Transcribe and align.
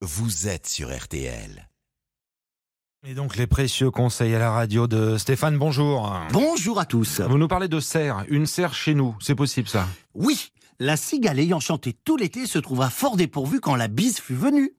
vous 0.00 0.46
êtes 0.46 0.68
sur 0.68 0.96
RTL. 0.96 1.68
Et 3.06 3.14
donc 3.14 3.36
les 3.36 3.46
précieux 3.46 3.90
conseils 3.90 4.34
à 4.34 4.38
la 4.38 4.50
radio 4.50 4.86
de 4.86 5.18
Stéphane, 5.18 5.58
bonjour. 5.58 6.16
Bonjour 6.32 6.78
à 6.78 6.84
tous. 6.84 7.20
Vous 7.20 7.38
nous 7.38 7.48
parlez 7.48 7.68
de 7.68 7.80
serre, 7.80 8.24
une 8.28 8.46
serre 8.46 8.74
chez 8.74 8.94
nous, 8.94 9.16
c'est 9.20 9.34
possible 9.34 9.68
ça? 9.68 9.88
Oui, 10.14 10.52
la 10.78 10.96
cigale 10.96 11.40
ayant 11.40 11.60
chanté 11.60 11.92
tout 11.92 12.16
l'été 12.16 12.46
se 12.46 12.58
trouva 12.58 12.90
fort 12.90 13.16
dépourvue 13.16 13.60
quand 13.60 13.74
la 13.74 13.88
bise 13.88 14.20
fut 14.20 14.34
venue. 14.34 14.72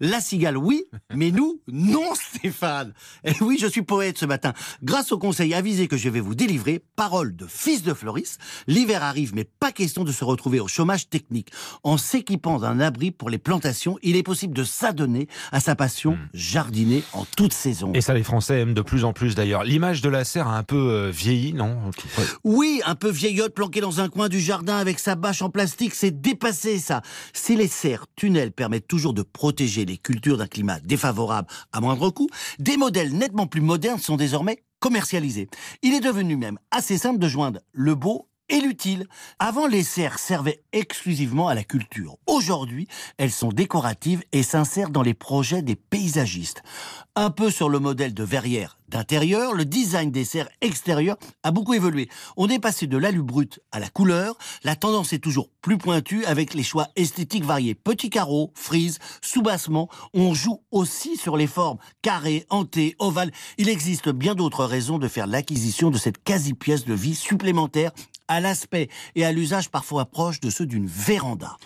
La 0.00 0.20
cigale, 0.20 0.56
oui, 0.56 0.84
mais 1.14 1.30
nous, 1.30 1.60
non, 1.68 2.14
Stéphane. 2.14 2.92
Et 3.24 3.34
oui, 3.40 3.58
je 3.60 3.66
suis 3.66 3.82
poète 3.82 4.18
ce 4.18 4.26
matin. 4.26 4.52
Grâce 4.82 5.12
au 5.12 5.18
conseil 5.18 5.54
avisé 5.54 5.88
que 5.88 5.96
je 5.96 6.08
vais 6.08 6.20
vous 6.20 6.34
délivrer, 6.34 6.82
parole 6.96 7.34
de 7.34 7.46
fils 7.46 7.82
de 7.82 7.94
Floris, 7.94 8.38
l'hiver 8.66 9.02
arrive, 9.02 9.34
mais 9.34 9.44
pas 9.44 9.72
question 9.72 10.04
de 10.04 10.12
se 10.12 10.24
retrouver 10.24 10.60
au 10.60 10.68
chômage 10.68 11.08
technique. 11.08 11.50
En 11.82 11.96
s'équipant 11.96 12.58
d'un 12.58 12.80
abri 12.80 13.10
pour 13.10 13.30
les 13.30 13.38
plantations, 13.38 13.98
il 14.02 14.16
est 14.16 14.22
possible 14.22 14.54
de 14.54 14.64
s'adonner 14.64 15.28
à 15.52 15.60
sa 15.60 15.74
passion, 15.74 16.18
jardiner 16.32 17.02
en 17.12 17.24
toute 17.36 17.52
saison. 17.52 17.92
Et 17.94 18.00
ça, 18.00 18.14
les 18.14 18.22
Français 18.22 18.60
aiment 18.60 18.74
de 18.74 18.82
plus 18.82 19.04
en 19.04 19.12
plus 19.12 19.34
d'ailleurs. 19.34 19.64
L'image 19.64 20.00
de 20.02 20.08
la 20.08 20.24
serre 20.24 20.48
a 20.48 20.56
un 20.56 20.62
peu 20.62 20.76
euh, 20.76 21.10
vieilli, 21.10 21.52
non? 21.52 21.78
Oui, 22.44 22.80
un 22.86 22.94
peu 22.94 23.10
vieillotte 23.10 23.54
planquée 23.54 23.80
dans 23.80 24.00
un 24.00 24.08
coin 24.08 24.28
du 24.28 24.40
jardin 24.40 24.76
avec 24.76 24.98
sa 24.98 25.14
bâche 25.14 25.42
en 25.42 25.50
plastique, 25.50 25.94
c'est 25.94 26.20
dépassé 26.20 26.78
ça. 26.78 27.02
Si 27.32 27.56
les 27.56 27.68
serres 27.68 28.06
tunnels 28.16 28.52
permettent 28.52 28.86
toujours 28.86 29.14
de 29.14 29.22
protéger 29.22 29.63
les 29.66 29.96
cultures 29.98 30.36
d'un 30.36 30.46
climat 30.46 30.80
défavorable 30.80 31.48
à 31.72 31.80
moindre 31.80 32.10
coût, 32.10 32.28
des 32.58 32.76
modèles 32.76 33.12
nettement 33.12 33.46
plus 33.46 33.60
modernes 33.60 33.98
sont 33.98 34.16
désormais 34.16 34.62
commercialisés. 34.78 35.48
Il 35.82 35.94
est 35.94 36.00
devenu 36.00 36.36
même 36.36 36.58
assez 36.70 36.98
simple 36.98 37.18
de 37.18 37.28
joindre 37.28 37.60
le 37.72 37.94
beau 37.94 38.28
et 38.48 38.60
l'utile. 38.60 39.06
Avant, 39.38 39.66
les 39.66 39.82
serres 39.82 40.18
servaient 40.18 40.62
exclusivement 40.72 41.48
à 41.48 41.54
la 41.54 41.64
culture. 41.64 42.16
Aujourd'hui, 42.26 42.88
elles 43.16 43.30
sont 43.30 43.50
décoratives 43.50 44.22
et 44.32 44.42
s'insèrent 44.42 44.90
dans 44.90 45.02
les 45.02 45.14
projets 45.14 45.62
des 45.62 45.76
paysagistes. 45.76 46.62
Un 47.16 47.30
peu 47.30 47.50
sur 47.50 47.68
le 47.68 47.78
modèle 47.78 48.12
de 48.12 48.24
verrière 48.24 48.78
d'intérieur, 48.88 49.54
le 49.54 49.64
design 49.64 50.10
des 50.10 50.24
serres 50.24 50.48
extérieures 50.60 51.16
a 51.42 51.50
beaucoup 51.50 51.74
évolué. 51.74 52.08
On 52.36 52.48
est 52.48 52.58
passé 52.58 52.86
de 52.86 52.96
l'alu 52.96 53.22
brut 53.22 53.60
à 53.72 53.80
la 53.80 53.88
couleur. 53.88 54.36
La 54.62 54.76
tendance 54.76 55.12
est 55.12 55.18
toujours 55.18 55.48
plus 55.62 55.78
pointue 55.78 56.24
avec 56.26 56.54
les 56.54 56.62
choix 56.62 56.88
esthétiques 56.96 57.44
variés. 57.44 57.74
Petits 57.74 58.10
carreaux, 58.10 58.52
frises, 58.54 58.98
sous-bassement. 59.20 59.88
On 60.12 60.34
joue 60.34 60.60
aussi 60.70 61.16
sur 61.16 61.36
les 61.36 61.46
formes 61.46 61.78
carré, 62.02 62.46
hanté, 62.50 62.94
ovale. 62.98 63.32
Il 63.58 63.68
existe 63.68 64.10
bien 64.10 64.34
d'autres 64.34 64.64
raisons 64.64 64.98
de 64.98 65.08
faire 65.08 65.26
l'acquisition 65.26 65.90
de 65.90 65.98
cette 65.98 66.22
quasi-pièce 66.22 66.84
de 66.84 66.94
vie 66.94 67.14
supplémentaire 67.14 67.92
à 68.28 68.40
l'aspect 68.40 68.88
et 69.14 69.24
à 69.24 69.32
l'usage 69.32 69.70
parfois 69.70 70.06
proche 70.06 70.40
de 70.40 70.50
ceux 70.50 70.66
d'une 70.66 70.86
véranda. 70.86 71.56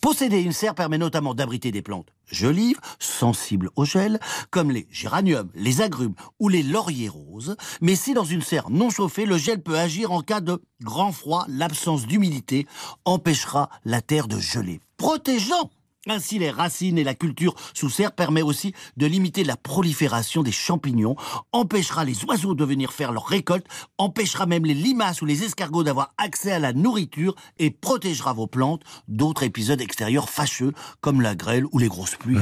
Posséder 0.00 0.40
une 0.40 0.52
serre 0.52 0.74
permet 0.74 0.98
notamment 0.98 1.34
d'abriter 1.34 1.70
des 1.70 1.82
plantes 1.82 2.12
jolives, 2.30 2.78
sensibles 2.98 3.70
au 3.76 3.84
gel, 3.84 4.18
comme 4.50 4.70
les 4.70 4.86
géraniums, 4.90 5.50
les 5.54 5.80
agrumes 5.80 6.14
ou 6.38 6.48
les 6.48 6.62
lauriers 6.62 7.08
roses. 7.08 7.56
Mais 7.80 7.96
si 7.96 8.14
dans 8.14 8.24
une 8.24 8.42
serre 8.42 8.70
non 8.70 8.90
chauffée, 8.90 9.26
le 9.26 9.38
gel 9.38 9.62
peut 9.62 9.78
agir 9.78 10.12
en 10.12 10.20
cas 10.20 10.40
de 10.40 10.62
grand 10.82 11.12
froid, 11.12 11.46
l'absence 11.48 12.06
d'humidité 12.06 12.66
empêchera 13.04 13.70
la 13.84 14.02
terre 14.02 14.28
de 14.28 14.38
geler. 14.38 14.80
Protégeant 14.96 15.70
ainsi, 16.06 16.38
les 16.38 16.50
racines 16.50 16.98
et 16.98 17.04
la 17.04 17.14
culture 17.14 17.54
sous 17.74 17.90
serre 17.90 18.12
permet 18.12 18.42
aussi 18.42 18.72
de 18.96 19.06
limiter 19.06 19.44
la 19.44 19.56
prolifération 19.56 20.42
des 20.42 20.52
champignons, 20.52 21.16
empêchera 21.52 22.04
les 22.04 22.24
oiseaux 22.24 22.54
de 22.54 22.64
venir 22.64 22.92
faire 22.92 23.12
leur 23.12 23.26
récolte, 23.26 23.66
empêchera 23.98 24.46
même 24.46 24.64
les 24.64 24.74
limaces 24.74 25.22
ou 25.22 25.26
les 25.26 25.44
escargots 25.44 25.82
d'avoir 25.82 26.14
accès 26.16 26.52
à 26.52 26.58
la 26.58 26.72
nourriture 26.72 27.34
et 27.58 27.70
protégera 27.70 28.32
vos 28.32 28.46
plantes 28.46 28.82
d'autres 29.08 29.42
épisodes 29.42 29.80
extérieurs 29.80 30.30
fâcheux 30.30 30.72
comme 31.00 31.20
la 31.20 31.34
grêle 31.34 31.64
ou 31.72 31.78
les 31.78 31.88
grosses 31.88 32.16
pluies. 32.16 32.38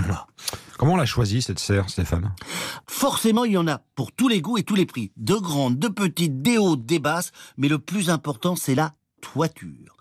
Comment 0.79 0.93
on 0.93 0.97
l'a 0.97 1.07
choisi 1.07 1.41
cette 1.41 1.59
serre, 1.59 1.89
Stéphane? 1.89 2.35
Forcément, 2.87 3.45
il 3.45 3.53
y 3.53 3.57
en 3.57 3.67
a 3.67 3.81
pour 3.95 4.13
tous 4.13 4.29
les 4.29 4.43
goûts 4.43 4.59
et 4.59 4.63
tous 4.63 4.75
les 4.75 4.87
prix. 4.87 5.13
De 5.17 5.35
grandes, 5.35 5.79
de 5.79 5.89
petites, 5.89 6.43
des 6.43 6.59
hautes, 6.59 6.85
des 6.85 6.98
basses, 6.98 7.33
mais 7.57 7.69
le 7.69 7.79
plus 7.79 8.11
important, 8.11 8.57
c'est 8.57 8.75
la 8.75 8.95
toiture. 9.23 9.97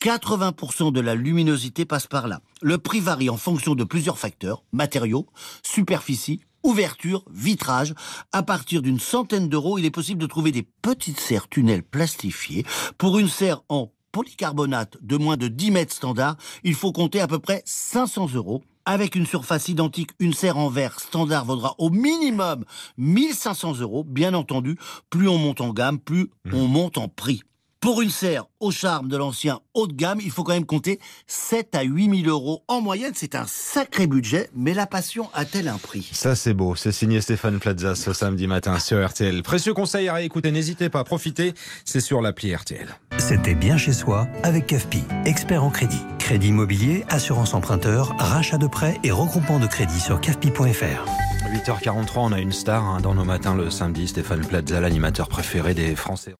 80% 0.00 0.92
de 0.92 1.00
la 1.00 1.14
luminosité 1.14 1.84
passe 1.84 2.06
par 2.06 2.28
là. 2.28 2.40
Le 2.62 2.78
prix 2.78 3.00
varie 3.00 3.30
en 3.30 3.36
fonction 3.36 3.74
de 3.74 3.82
plusieurs 3.82 4.18
facteurs, 4.18 4.62
matériaux, 4.72 5.26
superficie, 5.64 6.40
ouverture, 6.62 7.24
vitrage. 7.32 7.94
À 8.32 8.42
partir 8.42 8.82
d'une 8.82 9.00
centaine 9.00 9.48
d'euros, 9.48 9.78
il 9.78 9.84
est 9.84 9.90
possible 9.90 10.20
de 10.20 10.26
trouver 10.26 10.52
des 10.52 10.62
petites 10.62 11.18
serres 11.18 11.48
tunnels 11.48 11.82
plastifiées. 11.82 12.64
Pour 12.96 13.18
une 13.18 13.28
serre 13.28 13.62
en 13.68 13.92
polycarbonate 14.12 14.96
de 15.00 15.16
moins 15.16 15.36
de 15.36 15.48
10 15.48 15.70
mètres 15.72 15.94
standard, 15.94 16.36
il 16.62 16.74
faut 16.74 16.92
compter 16.92 17.20
à 17.20 17.26
peu 17.26 17.38
près 17.38 17.62
500 17.64 18.34
euros. 18.34 18.62
Avec 18.84 19.16
une 19.16 19.26
surface 19.26 19.68
identique, 19.68 20.12
une 20.18 20.32
serre 20.32 20.56
en 20.56 20.70
verre 20.70 20.98
standard 20.98 21.44
vaudra 21.44 21.74
au 21.76 21.90
minimum 21.90 22.64
1500 22.96 23.80
euros. 23.80 24.02
Bien 24.02 24.32
entendu, 24.32 24.78
plus 25.10 25.28
on 25.28 25.36
monte 25.36 25.60
en 25.60 25.74
gamme, 25.74 25.98
plus 25.98 26.30
on 26.52 26.66
monte 26.68 26.96
en 26.96 27.08
prix. 27.08 27.42
Pour 27.80 28.02
une 28.02 28.10
serre 28.10 28.46
au 28.58 28.72
charme 28.72 29.06
de 29.06 29.16
l'ancien 29.16 29.60
haut 29.72 29.86
de 29.86 29.92
gamme, 29.92 30.18
il 30.20 30.32
faut 30.32 30.42
quand 30.42 30.52
même 30.52 30.66
compter 30.66 30.98
7 31.28 31.76
à 31.76 31.82
8 31.82 32.24
000 32.24 32.28
euros 32.28 32.64
en 32.66 32.80
moyenne. 32.80 33.12
C'est 33.14 33.36
un 33.36 33.44
sacré 33.46 34.08
budget, 34.08 34.50
mais 34.52 34.74
la 34.74 34.88
passion 34.88 35.30
a-t-elle 35.32 35.68
un 35.68 35.78
prix? 35.78 36.10
Ça 36.12 36.34
c'est 36.34 36.54
beau, 36.54 36.74
c'est 36.74 36.90
signé 36.90 37.20
Stéphane 37.20 37.60
Plaza 37.60 37.94
ce 37.94 38.12
samedi 38.12 38.48
matin 38.48 38.80
sur 38.80 39.06
RTL. 39.06 39.44
Précieux 39.44 39.74
conseil 39.74 40.08
à 40.08 40.14
réécouter, 40.14 40.50
n'hésitez 40.50 40.88
pas 40.88 40.98
à 40.98 41.04
profiter, 41.04 41.54
c'est 41.84 42.00
sur 42.00 42.20
l'appli 42.20 42.52
RTL. 42.52 42.88
C'était 43.16 43.54
bien 43.54 43.76
chez 43.76 43.92
soi 43.92 44.26
avec 44.42 44.66
CAFPI, 44.66 45.04
expert 45.24 45.62
en 45.62 45.70
crédit. 45.70 46.02
Crédit 46.18 46.48
immobilier, 46.48 47.04
assurance 47.08 47.54
emprunteur, 47.54 48.16
rachat 48.18 48.58
de 48.58 48.66
prêts 48.66 48.98
et 49.04 49.12
regroupement 49.12 49.60
de 49.60 49.68
crédit 49.68 50.00
sur 50.00 50.20
CAFPI.fr. 50.20 51.06
8h43, 51.52 52.10
on 52.16 52.32
a 52.32 52.40
une 52.40 52.52
star 52.52 52.84
hein, 52.84 53.00
dans 53.00 53.14
nos 53.14 53.24
matins 53.24 53.54
le 53.54 53.70
samedi, 53.70 54.08
Stéphane 54.08 54.44
Plaza, 54.44 54.80
l'animateur 54.80 55.28
préféré 55.28 55.74
des 55.74 55.94
Français. 55.94 56.34